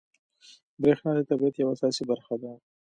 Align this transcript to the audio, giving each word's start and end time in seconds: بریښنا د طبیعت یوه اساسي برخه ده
بریښنا 0.81 1.11
د 1.15 1.19
طبیعت 1.29 1.55
یوه 1.57 1.71
اساسي 1.75 2.03
برخه 2.11 2.35
ده 2.41 2.51